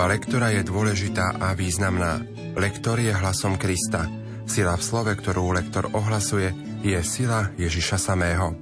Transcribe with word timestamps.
Služba 0.00 0.16
lektora 0.16 0.48
je 0.48 0.64
dôležitá 0.64 1.36
a 1.36 1.52
významná. 1.52 2.24
Lektor 2.56 2.96
je 3.04 3.12
hlasom 3.12 3.60
Krista. 3.60 4.08
Sila 4.48 4.72
v 4.72 4.80
slove, 4.80 5.12
ktorú 5.12 5.52
lektor 5.52 5.92
ohlasuje, 5.92 6.56
je 6.80 6.96
sila 7.04 7.52
Ježiša 7.60 8.00
samého. 8.00 8.56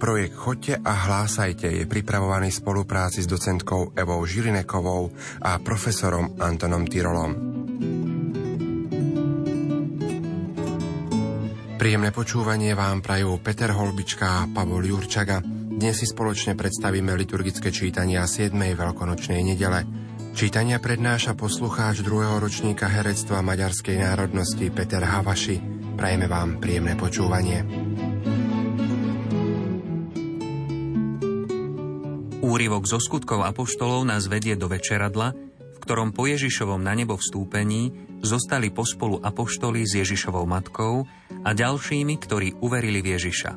Projekt 0.00 0.40
Chodte 0.40 0.80
a 0.80 0.92
hlásajte 0.96 1.68
je 1.68 1.84
pripravovaný 1.84 2.48
v 2.48 2.60
spolupráci 2.64 3.20
s 3.20 3.28
docentkou 3.28 3.92
Evou 4.00 4.24
Žilinekovou 4.24 5.12
a 5.44 5.60
profesorom 5.60 6.40
Antonom 6.40 6.88
Tyrolom. 6.88 7.32
Príjemné 11.76 12.16
počúvanie 12.16 12.72
vám 12.72 13.04
prajú 13.04 13.36
Peter 13.44 13.76
Holbička 13.76 14.40
a 14.40 14.48
Pavol 14.48 14.88
Jurčaga. 14.88 15.44
Dnes 15.44 16.00
si 16.00 16.08
spoločne 16.08 16.56
predstavíme 16.56 17.12
liturgické 17.12 17.68
čítania 17.68 18.24
7. 18.24 18.56
veľkonočnej 18.56 19.44
nedele. 19.44 19.97
Čítania 20.38 20.78
prednáša 20.78 21.34
poslucháč 21.34 22.06
druhého 22.06 22.38
ročníka 22.38 22.86
herectva 22.86 23.42
maďarskej 23.42 23.98
národnosti 23.98 24.70
Peter 24.70 25.02
Havaši. 25.02 25.58
Prajeme 25.98 26.30
vám 26.30 26.62
príjemné 26.62 26.94
počúvanie. 26.94 27.66
Úryvok 32.38 32.86
zo 32.86 33.02
skutkov 33.02 33.42
apoštolov 33.42 34.06
nás 34.06 34.30
vedie 34.30 34.54
do 34.54 34.70
večeradla, 34.70 35.34
v 35.74 35.78
ktorom 35.82 36.14
po 36.14 36.30
Ježišovom 36.30 36.86
na 36.86 36.94
nebo 36.94 37.18
vstúpení 37.18 37.90
zostali 38.22 38.70
pospolu 38.70 39.18
apoštoli 39.18 39.82
s 39.82 39.98
Ježišovou 40.06 40.46
matkou 40.46 41.02
a 41.42 41.50
ďalšími, 41.50 42.14
ktorí 42.14 42.62
uverili 42.62 43.02
v 43.02 43.18
Ježiša. 43.18 43.52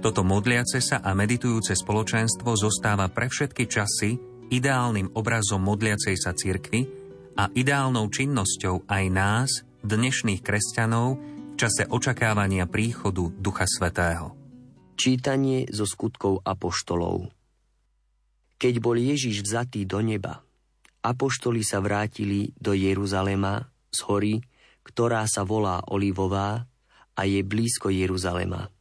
Toto 0.00 0.24
modliace 0.24 0.80
sa 0.80 1.04
a 1.04 1.12
meditujúce 1.12 1.76
spoločenstvo 1.76 2.56
zostáva 2.56 3.04
pre 3.12 3.28
všetky 3.28 3.68
časy 3.68 4.35
ideálnym 4.48 5.14
obrazom 5.14 5.62
modliacej 5.62 6.16
sa 6.18 6.32
cirkvy 6.36 6.86
a 7.36 7.50
ideálnou 7.52 8.08
činnosťou 8.10 8.86
aj 8.88 9.04
nás, 9.12 9.50
dnešných 9.82 10.42
kresťanov, 10.42 11.18
v 11.18 11.54
čase 11.56 11.88
očakávania 11.88 12.68
príchodu 12.68 13.32
Ducha 13.36 13.64
Svetého. 13.64 14.36
Čítanie 14.96 15.68
zo 15.68 15.84
skutkov 15.84 16.40
apoštolov 16.44 17.32
Keď 18.56 18.74
bol 18.80 18.96
Ježiš 18.96 19.44
vzatý 19.44 19.84
do 19.84 20.00
neba, 20.00 20.44
apoštoli 21.04 21.60
sa 21.60 21.80
vrátili 21.80 22.52
do 22.56 22.72
Jeruzalema 22.72 23.68
z 23.92 23.98
hory, 24.08 24.34
ktorá 24.84 25.24
sa 25.28 25.44
volá 25.44 25.84
Olivová 25.88 26.64
a 27.16 27.22
je 27.24 27.40
blízko 27.40 27.92
Jeruzalema 27.92 28.72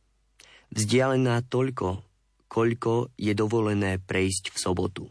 vzdialená 0.76 1.40
toľko, 1.48 2.04
koľko 2.52 3.16
je 3.16 3.32
dovolené 3.32 3.98
prejsť 4.04 4.52
v 4.52 4.58
sobotu. 4.60 5.04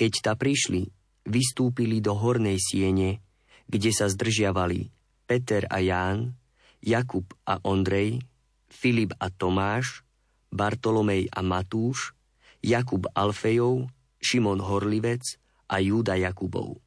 Keď 0.00 0.12
ta 0.24 0.32
prišli, 0.32 0.88
vystúpili 1.28 2.00
do 2.00 2.16
hornej 2.16 2.56
siene, 2.56 3.20
kde 3.68 3.92
sa 3.92 4.08
zdržiavali 4.08 4.88
Peter 5.28 5.68
a 5.68 5.76
Ján, 5.84 6.40
Jakub 6.80 7.28
a 7.44 7.60
Ondrej, 7.60 8.24
Filip 8.72 9.12
a 9.20 9.28
Tomáš, 9.28 10.00
Bartolomej 10.48 11.28
a 11.28 11.44
Matúš, 11.44 12.16
Jakub 12.64 13.12
Alfejov, 13.12 13.92
Šimon 14.16 14.64
Horlivec 14.64 15.36
a 15.68 15.84
Júda 15.84 16.16
Jakubov. 16.16 16.80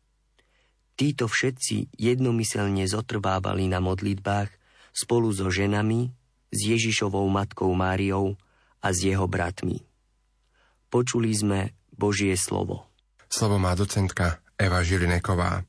Títo 0.98 1.30
všetci 1.30 1.94
jednomyselne 1.94 2.90
zotrvávali 2.90 3.70
na 3.70 3.78
modlitbách 3.78 4.50
spolu 4.90 5.30
so 5.30 5.54
ženami, 5.54 6.10
s 6.50 6.60
Ježišovou 6.66 7.30
matkou 7.30 7.70
Máriou 7.78 8.42
a 8.82 8.90
s 8.90 9.06
jeho 9.06 9.30
bratmi. 9.30 9.86
Počuli 10.90 11.30
sme 11.30 11.78
Božie 11.94 12.34
slovo. 12.38 12.93
Slovo 13.34 13.58
má 13.58 13.74
docentka 13.74 14.46
Eva 14.54 14.86
Žilineková. 14.86 15.66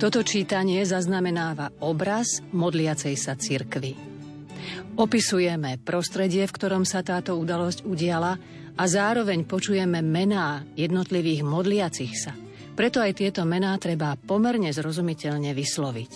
Toto 0.00 0.24
čítanie 0.24 0.80
zaznamenáva 0.80 1.68
obraz 1.84 2.40
modliacej 2.56 3.14
sa 3.20 3.36
cirkvy. 3.36 3.92
Opisujeme 4.96 5.76
prostredie, 5.76 6.48
v 6.48 6.56
ktorom 6.56 6.88
sa 6.88 7.04
táto 7.04 7.36
udalosť 7.36 7.84
udiala 7.84 8.40
a 8.80 8.82
zároveň 8.88 9.44
počujeme 9.44 10.00
mená 10.00 10.64
jednotlivých 10.72 11.44
modliacich 11.44 12.16
sa. 12.16 12.32
Preto 12.72 13.04
aj 13.04 13.20
tieto 13.20 13.44
mená 13.44 13.76
treba 13.76 14.16
pomerne 14.16 14.72
zrozumiteľne 14.72 15.52
vysloviť. 15.52 16.12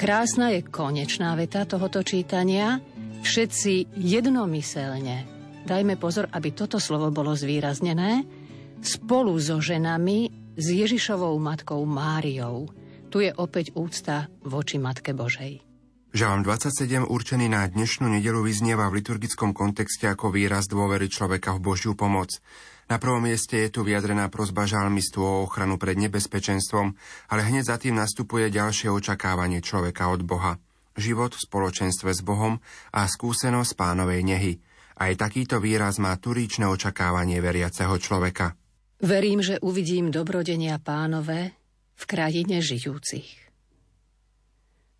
Krásna 0.00 0.56
je 0.56 0.64
konečná 0.64 1.36
veta 1.36 1.68
tohoto 1.68 2.00
čítania, 2.00 2.80
všetci 3.20 4.00
jednomyselne, 4.00 5.28
dajme 5.68 6.00
pozor, 6.00 6.32
aby 6.32 6.56
toto 6.56 6.80
slovo 6.80 7.12
bolo 7.12 7.36
zvýraznené, 7.36 8.39
spolu 8.82 9.36
so 9.40 9.60
ženami 9.60 10.32
s 10.56 10.66
Ježišovou 10.68 11.36
matkou 11.40 11.84
Máriou. 11.84 12.68
Tu 13.10 13.26
je 13.26 13.32
opäť 13.34 13.74
úcta 13.74 14.28
voči 14.44 14.78
Matke 14.80 15.14
Božej. 15.16 15.62
Žalm 16.10 16.42
27 16.42 17.06
určený 17.06 17.46
na 17.46 17.70
dnešnú 17.70 18.10
nedelu 18.10 18.42
vyznieva 18.42 18.90
v 18.90 18.98
liturgickom 18.98 19.54
kontexte 19.54 20.10
ako 20.10 20.34
výraz 20.34 20.66
dôvery 20.66 21.06
človeka 21.06 21.54
v 21.54 21.62
Božiu 21.62 21.94
pomoc. 21.94 22.42
Na 22.90 22.98
prvom 22.98 23.22
mieste 23.22 23.62
je 23.62 23.70
tu 23.70 23.86
vyjadrená 23.86 24.26
prozba 24.26 24.66
žalmistu 24.66 25.22
o 25.22 25.46
ochranu 25.46 25.78
pred 25.78 25.94
nebezpečenstvom, 25.94 26.98
ale 27.30 27.46
hneď 27.46 27.64
za 27.70 27.76
tým 27.78 27.94
nastupuje 27.94 28.50
ďalšie 28.50 28.90
očakávanie 28.90 29.62
človeka 29.62 30.10
od 30.10 30.26
Boha– 30.26 30.58
život 31.00 31.32
v 31.32 31.44
spoločenstve 31.48 32.10
s 32.12 32.20
Bohom 32.20 32.60
a 32.92 33.08
skúsenosť 33.08 33.72
pánovej 33.74 34.20
nehy. 34.22 34.52
Aj 35.00 35.16
takýto 35.16 35.62
výraz 35.64 35.96
má 35.96 36.12
turíčne 36.20 36.68
očakávanie 36.68 37.40
veriaceho 37.40 37.96
človeka. 37.96 38.59
Verím, 39.00 39.40
že 39.40 39.60
uvidím 39.64 40.12
dobrodenia 40.12 40.76
pánové 40.76 41.56
v 41.96 42.04
krajine 42.04 42.60
žijúcich. 42.60 43.48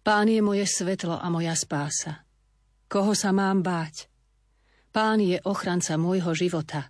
Pán 0.01 0.33
je 0.33 0.41
moje 0.41 0.65
svetlo 0.65 1.21
a 1.21 1.27
moja 1.29 1.53
spása. 1.53 2.25
Koho 2.89 3.13
sa 3.13 3.31
mám 3.31 3.61
báť? 3.61 4.09
Pán 4.91 5.21
je 5.21 5.37
ochranca 5.45 6.01
môjho 6.01 6.33
života. 6.33 6.89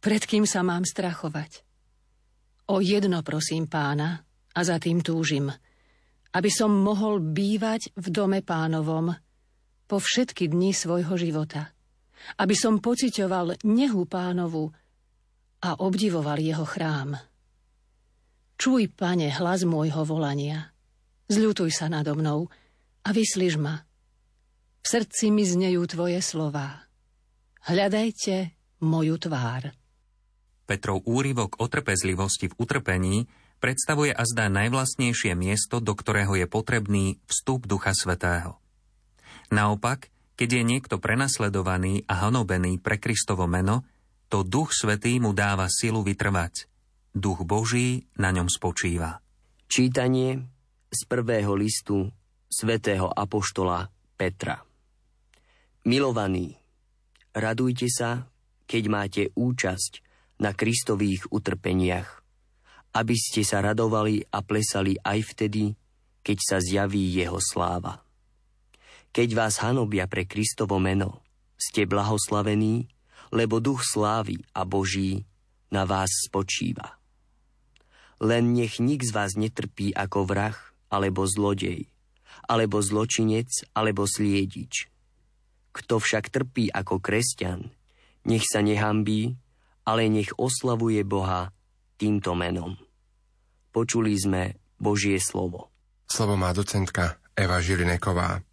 Pred 0.00 0.22
kým 0.24 0.44
sa 0.48 0.64
mám 0.64 0.82
strachovať? 0.88 1.62
O 2.72 2.80
jedno 2.80 3.20
prosím 3.20 3.68
pána 3.68 4.24
a 4.56 4.60
za 4.64 4.80
tým 4.80 5.04
túžim– 5.04 5.52
aby 6.32 6.48
som 6.48 6.72
mohol 6.72 7.20
bývať 7.20 7.92
v 7.92 8.06
dome 8.08 8.40
pánovom 8.40 9.12
po 9.84 9.96
všetky 10.00 10.48
dni 10.48 10.72
svojho 10.72 11.12
života, 11.20 11.76
aby 12.40 12.56
som 12.56 12.80
pocitoval 12.80 13.60
nehu 13.68 14.08
pánovu 14.08 14.72
a 15.62 15.78
obdivoval 15.78 16.42
jeho 16.42 16.66
chrám. 16.66 17.14
Čuj, 18.58 18.90
pane, 18.90 19.30
hlas 19.30 19.62
môjho 19.62 20.02
volania. 20.02 20.74
Zľutuj 21.30 21.70
sa 21.70 21.86
nado 21.86 22.18
mnou 22.18 22.50
a 23.06 23.08
vyslíž 23.14 23.56
ma. 23.58 23.86
V 24.82 24.86
srdci 24.86 25.30
mi 25.30 25.46
znejú 25.46 25.86
tvoje 25.86 26.18
slová. 26.18 26.90
Hľadajte 27.62 28.58
moju 28.82 29.14
tvár. 29.22 29.70
Petrov 30.66 31.06
úryvok 31.06 31.62
o 31.62 31.66
trpezlivosti 31.70 32.50
v 32.50 32.58
utrpení 32.58 33.16
predstavuje 33.62 34.10
azda 34.10 34.50
najvlastnejšie 34.50 35.38
miesto, 35.38 35.78
do 35.78 35.94
ktorého 35.94 36.34
je 36.34 36.46
potrebný 36.50 37.22
vstup 37.30 37.70
Ducha 37.70 37.94
Svetého. 37.94 38.58
Naopak, 39.54 40.10
keď 40.34 40.58
je 40.58 40.62
niekto 40.66 40.98
prenasledovaný 40.98 42.02
a 42.10 42.26
hanobený 42.26 42.82
pre 42.82 42.98
Kristovo 42.98 43.46
meno, 43.46 43.86
to 44.32 44.48
Duch 44.48 44.72
Svetý 44.72 45.20
mu 45.20 45.36
dáva 45.36 45.68
silu 45.68 46.00
vytrvať. 46.00 46.64
Duch 47.12 47.44
Boží 47.44 48.08
na 48.16 48.32
ňom 48.32 48.48
spočíva. 48.48 49.20
Čítanie 49.68 50.40
z 50.88 51.00
prvého 51.04 51.52
listu 51.52 52.08
svätého 52.48 53.12
Apoštola 53.12 53.92
Petra 54.16 54.64
Milovaní, 55.84 56.56
radujte 57.36 57.92
sa, 57.92 58.24
keď 58.64 58.82
máte 58.88 59.22
účasť 59.36 60.00
na 60.40 60.56
Kristových 60.56 61.28
utrpeniach, 61.28 62.24
aby 62.96 63.16
ste 63.18 63.44
sa 63.44 63.60
radovali 63.60 64.32
a 64.32 64.40
plesali 64.40 64.96
aj 64.96 65.18
vtedy, 65.36 65.76
keď 66.24 66.38
sa 66.40 66.56
zjaví 66.56 67.04
jeho 67.12 67.36
sláva. 67.36 68.00
Keď 69.12 69.28
vás 69.36 69.60
hanobia 69.60 70.08
pre 70.08 70.24
Kristovo 70.24 70.80
meno, 70.80 71.20
ste 71.60 71.84
blahoslavení, 71.84 72.88
lebo 73.32 73.58
duch 73.58 73.80
slávy 73.82 74.44
a 74.52 74.68
Boží 74.68 75.24
na 75.72 75.88
vás 75.88 76.12
spočíva. 76.28 77.00
Len 78.22 78.52
nech 78.54 78.78
nik 78.78 79.02
z 79.02 79.10
vás 79.10 79.34
netrpí 79.34 79.90
ako 79.96 80.28
vrah 80.28 80.54
alebo 80.92 81.24
zlodej, 81.24 81.88
alebo 82.46 82.78
zločinec 82.84 83.72
alebo 83.72 84.04
sliedič. 84.04 84.86
Kto 85.72 85.96
však 85.98 86.28
trpí 86.28 86.68
ako 86.68 87.00
kresťan, 87.00 87.72
nech 88.28 88.44
sa 88.44 88.60
nehambí, 88.60 89.34
ale 89.88 90.06
nech 90.12 90.30
oslavuje 90.36 91.02
Boha 91.02 91.50
týmto 91.96 92.36
menom. 92.36 92.76
Počuli 93.72 94.12
sme 94.14 94.60
Božie 94.76 95.16
slovo. 95.16 95.72
Slovo 96.06 96.36
má 96.36 96.52
docentka 96.52 97.16
Eva 97.32 97.58
Žilineková. 97.58 98.44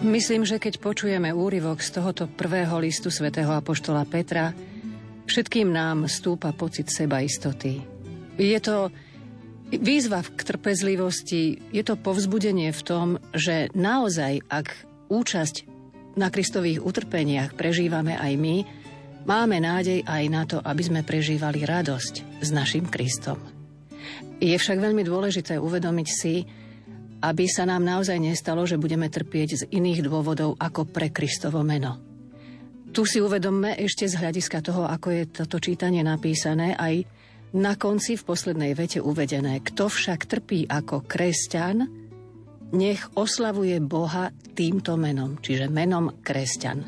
Myslím, 0.00 0.48
že 0.48 0.56
keď 0.56 0.80
počujeme 0.80 1.28
úryvok 1.28 1.84
z 1.84 2.00
tohoto 2.00 2.24
prvého 2.24 2.72
listu 2.80 3.12
svätého 3.12 3.52
Apoštola 3.52 4.08
Petra, 4.08 4.56
všetkým 5.28 5.68
nám 5.68 6.08
stúpa 6.08 6.56
pocit 6.56 6.88
seba 6.88 7.20
istoty. 7.20 7.84
Je 8.40 8.56
to 8.64 8.88
Výzva 9.70 10.26
k 10.26 10.40
trpezlivosti 10.42 11.70
je 11.70 11.82
to 11.86 11.94
povzbudenie 11.94 12.74
v 12.74 12.82
tom, 12.82 13.22
že 13.30 13.70
naozaj, 13.70 14.42
ak 14.50 14.66
účasť 15.06 15.56
na 16.18 16.26
Kristových 16.26 16.82
utrpeniach 16.82 17.54
prežívame 17.54 18.18
aj 18.18 18.34
my, 18.34 18.56
máme 19.30 19.62
nádej 19.62 20.02
aj 20.02 20.24
na 20.26 20.42
to, 20.42 20.58
aby 20.58 20.82
sme 20.82 21.00
prežívali 21.06 21.62
radosť 21.62 22.42
s 22.42 22.48
našim 22.50 22.90
Kristom. 22.90 23.38
Je 24.42 24.58
však 24.58 24.82
veľmi 24.82 25.06
dôležité 25.06 25.54
uvedomiť 25.62 26.08
si, 26.10 26.42
aby 27.20 27.44
sa 27.46 27.68
nám 27.68 27.84
naozaj 27.84 28.16
nestalo, 28.16 28.64
že 28.64 28.80
budeme 28.80 29.12
trpieť 29.12 29.48
z 29.52 29.62
iných 29.68 30.04
dôvodov 30.08 30.56
ako 30.56 30.88
pre 30.88 31.12
Kristovo 31.12 31.60
meno. 31.60 32.00
Tu 32.90 33.06
si 33.06 33.22
uvedomme 33.22 33.78
ešte 33.78 34.10
z 34.10 34.18
hľadiska 34.18 34.66
toho, 34.66 34.82
ako 34.82 35.14
je 35.14 35.22
toto 35.30 35.62
čítanie 35.62 36.02
napísané, 36.02 36.74
aj 36.74 37.06
na 37.54 37.78
konci 37.78 38.18
v 38.18 38.26
poslednej 38.26 38.74
vete 38.74 38.98
uvedené. 38.98 39.62
Kto 39.62 39.86
však 39.86 40.26
trpí 40.26 40.66
ako 40.66 41.06
kresťan, 41.06 41.86
nech 42.74 43.02
oslavuje 43.14 43.78
Boha 43.78 44.34
týmto 44.54 44.98
menom, 44.98 45.38
čiže 45.38 45.70
menom 45.70 46.22
kresťan. 46.22 46.82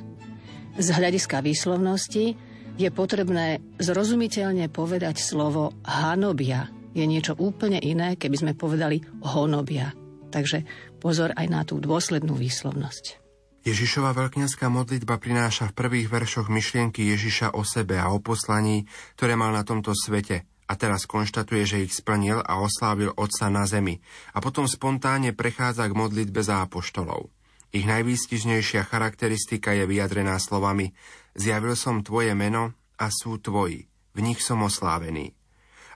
Z 0.74 0.88
hľadiska 0.90 1.38
výslovnosti 1.42 2.34
je 2.80 2.88
potrebné 2.90 3.60
zrozumiteľne 3.78 4.66
povedať 4.72 5.20
slovo 5.20 5.76
hanobia. 5.86 6.66
Je 6.96 7.04
niečo 7.06 7.38
úplne 7.38 7.78
iné, 7.78 8.18
keby 8.18 8.36
sme 8.42 8.52
povedali 8.58 9.02
honobia. 9.22 10.01
Takže 10.32 10.64
pozor 10.96 11.36
aj 11.36 11.46
na 11.52 11.62
tú 11.68 11.76
dôslednú 11.76 12.32
výslovnosť. 12.32 13.20
Ježišova 13.62 14.10
veľkňanská 14.16 14.66
modlitba 14.66 15.22
prináša 15.22 15.70
v 15.70 15.76
prvých 15.76 16.10
veršoch 16.10 16.50
myšlienky 16.50 17.06
Ježiša 17.14 17.54
o 17.54 17.62
sebe 17.62 17.94
a 17.94 18.10
o 18.10 18.18
poslaní, 18.18 18.90
ktoré 19.14 19.38
mal 19.38 19.54
na 19.54 19.62
tomto 19.62 19.94
svete 19.94 20.50
a 20.66 20.72
teraz 20.74 21.06
konštatuje, 21.06 21.62
že 21.62 21.82
ich 21.86 21.94
splnil 21.94 22.42
a 22.42 22.58
oslávil 22.58 23.14
Otca 23.14 23.52
na 23.52 23.62
zemi 23.68 24.02
a 24.34 24.42
potom 24.42 24.66
spontánne 24.66 25.30
prechádza 25.36 25.86
k 25.86 25.94
modlitbe 25.94 26.42
za 26.42 26.66
apoštolov. 26.66 27.30
Ich 27.70 27.86
najvýstižnejšia 27.86 28.82
charakteristika 28.88 29.72
je 29.78 29.86
vyjadrená 29.86 30.36
slovami 30.42 30.90
Zjavil 31.32 31.72
som 31.80 32.04
tvoje 32.04 32.36
meno 32.36 32.76
a 33.00 33.08
sú 33.08 33.40
tvoji, 33.40 33.88
v 34.12 34.20
nich 34.20 34.44
som 34.44 34.60
oslávený. 34.60 35.32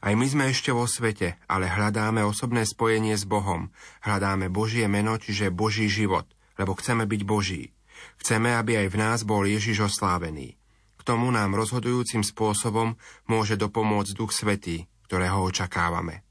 Aj 0.00 0.12
my 0.12 0.26
sme 0.28 0.52
ešte 0.52 0.72
vo 0.72 0.88
svete, 0.88 1.40
ale 1.48 1.68
hľadáme 1.70 2.24
osobné 2.24 2.64
spojenie 2.68 3.16
s 3.16 3.24
Bohom. 3.24 3.72
Hľadáme 4.04 4.48
Božie 4.48 4.88
meno, 4.90 5.16
čiže 5.16 5.54
Boží 5.54 5.88
život 5.88 6.26
lebo 6.56 6.72
chceme 6.76 7.04
byť 7.04 7.22
Boží. 7.24 7.72
Chceme, 8.20 8.56
aby 8.56 8.84
aj 8.84 8.88
v 8.92 8.96
nás 9.00 9.20
bol 9.24 9.44
Ježiš 9.44 9.92
oslávený. 9.92 10.56
K 10.96 11.02
tomu 11.04 11.30
nám 11.30 11.54
rozhodujúcim 11.54 12.24
spôsobom 12.24 12.98
môže 13.30 13.54
dopomôcť 13.56 14.12
Duch 14.16 14.32
Svetý, 14.34 14.88
ktorého 15.06 15.46
očakávame. 15.46 16.24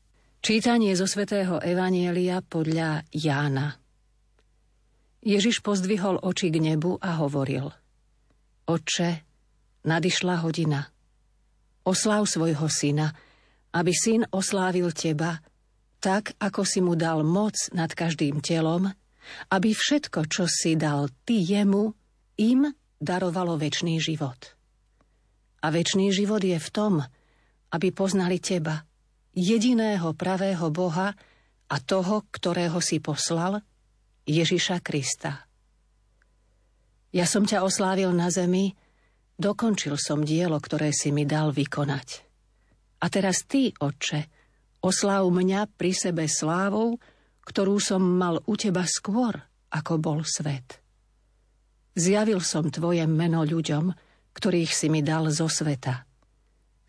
Čítanie 0.46 0.94
zo 0.94 1.10
svätého 1.10 1.58
Evanielia 1.64 2.44
podľa 2.46 3.02
Jána. 3.10 3.82
Ježiš 5.26 5.66
pozdvihol 5.66 6.22
oči 6.22 6.54
k 6.54 6.62
nebu 6.62 7.02
a 7.02 7.18
hovoril 7.18 7.74
Oče, 8.70 9.26
nadišla 9.90 10.46
hodina. 10.46 10.86
Osláv 11.86 12.30
svojho 12.30 12.70
syna, 12.70 13.14
aby 13.75 13.92
syn 13.92 14.24
oslávil 14.31 14.95
teba, 14.95 15.44
tak 16.00 16.31
ako 16.39 16.63
si 16.63 16.80
mu 16.80 16.95
dal 16.95 17.27
moc 17.27 17.56
nad 17.75 17.92
každým 17.92 18.39
telom, 18.39 18.88
aby 19.51 19.75
všetko, 19.75 20.31
čo 20.31 20.45
si 20.48 20.80
dal 20.80 21.12
ty 21.27 21.44
jemu, 21.44 21.92
im 22.39 22.72
darovalo 23.01 23.60
väčší 23.60 24.00
život. 24.00 24.56
A 25.66 25.74
väčší 25.74 26.13
život 26.13 26.45
je 26.45 26.56
v 26.56 26.69
tom, 26.72 27.01
aby 27.74 27.92
poznali 27.92 28.39
teba, 28.39 28.86
jediného 29.36 30.16
pravého 30.16 30.72
Boha 30.72 31.12
a 31.66 31.75
toho, 31.81 32.24
ktorého 32.31 32.80
si 32.80 33.01
poslal, 33.01 33.60
Ježiša 34.25 34.80
Krista. 34.80 35.45
Ja 37.12 37.25
som 37.25 37.48
ťa 37.48 37.66
oslávil 37.66 38.12
na 38.13 38.30
zemi, 38.30 38.75
dokončil 39.39 39.95
som 39.98 40.22
dielo, 40.22 40.60
ktoré 40.60 40.94
si 40.94 41.10
mi 41.10 41.24
dal 41.24 41.50
vykonať. 41.56 42.25
A 43.06 43.10
teraz 43.13 43.46
ty, 43.46 43.69
Otče, 43.69 44.25
osláv 44.81 45.30
mňa 45.30 45.69
pri 45.78 45.94
sebe 45.94 46.25
slávou, 46.25 46.98
ktorú 47.46 47.78
som 47.78 48.02
mal 48.02 48.42
u 48.50 48.57
teba 48.57 48.81
skôr, 48.90 49.38
ako 49.69 50.02
bol 50.02 50.25
svet. 50.25 50.81
Zjavil 51.94 52.42
som 52.42 52.74
tvoje 52.74 53.06
meno 53.06 53.46
ľuďom, 53.46 53.94
ktorých 54.34 54.74
si 54.74 54.90
mi 54.90 55.06
dal 55.06 55.30
zo 55.30 55.46
sveta. 55.46 56.02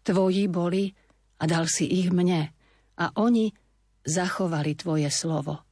Tvoji 0.09 0.49
boli 0.49 0.89
a 1.37 1.45
dal 1.45 1.69
si 1.69 1.85
ich 1.85 2.09
mne 2.09 2.49
a 2.97 3.05
oni 3.21 3.53
zachovali 4.01 4.73
tvoje 4.73 5.13
slovo. 5.13 5.69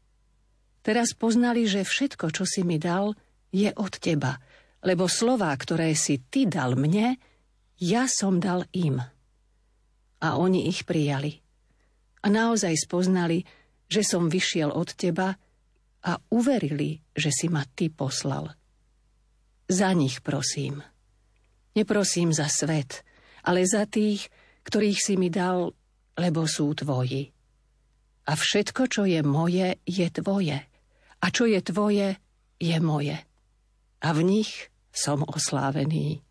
Teraz 0.84 1.16
poznali, 1.16 1.64
že 1.64 1.88
všetko, 1.88 2.28
čo 2.28 2.44
si 2.44 2.60
mi 2.68 2.76
dal, 2.76 3.16
je 3.48 3.72
od 3.72 3.96
teba, 3.96 4.36
lebo 4.84 5.08
slová, 5.08 5.56
ktoré 5.56 5.96
si 5.96 6.20
ty 6.20 6.44
dal 6.44 6.76
mne, 6.76 7.16
ja 7.80 8.04
som 8.04 8.36
dal 8.36 8.68
im. 8.76 9.00
A 10.24 10.40
oni 10.40 10.72
ich 10.72 10.88
prijali. 10.88 11.36
A 12.24 12.32
naozaj 12.32 12.72
spoznali, 12.80 13.44
že 13.84 14.00
som 14.00 14.32
vyšiel 14.32 14.72
od 14.72 14.96
teba 14.96 15.36
a 16.04 16.12
uverili, 16.32 17.04
že 17.12 17.28
si 17.28 17.52
ma 17.52 17.68
ty 17.68 17.92
poslal. 17.92 18.48
Za 19.68 19.92
nich 19.92 20.24
prosím. 20.24 20.80
Neprosím 21.76 22.32
za 22.32 22.48
svet, 22.48 23.04
ale 23.44 23.68
za 23.68 23.84
tých, 23.84 24.32
ktorých 24.64 25.00
si 25.00 25.14
mi 25.20 25.28
dal, 25.28 25.72
lebo 26.16 26.48
sú 26.48 26.72
tvoji. 26.72 27.28
A 28.24 28.32
všetko, 28.32 28.88
čo 28.88 29.02
je 29.04 29.20
moje, 29.20 29.76
je 29.84 30.06
tvoje. 30.08 30.56
A 31.20 31.26
čo 31.28 31.44
je 31.44 31.60
tvoje, 31.60 32.16
je 32.56 32.76
moje. 32.80 33.20
A 34.00 34.08
v 34.16 34.20
nich 34.24 34.72
som 34.88 35.24
oslávený. 35.28 36.24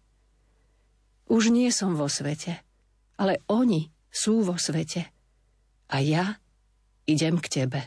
Už 1.29 1.53
nie 1.53 1.69
som 1.69 1.93
vo 1.93 2.09
svete, 2.09 2.61
ale 3.19 3.43
oni 3.49 3.85
sú 4.09 4.41
vo 4.45 4.57
svete. 4.57 5.01
A 5.93 6.01
ja 6.01 6.33
idem 7.05 7.37
k 7.37 7.47
tebe. 7.49 7.81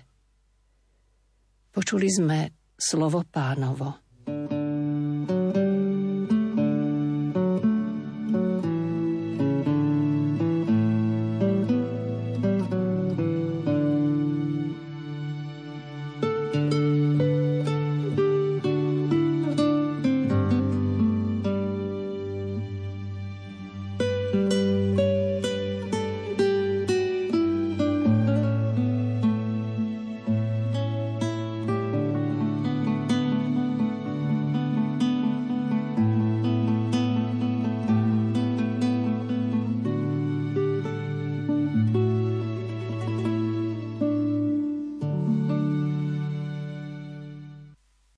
Počuli 1.72 2.08
sme 2.08 2.38
slovo 2.76 3.24
pánovo. 3.26 4.05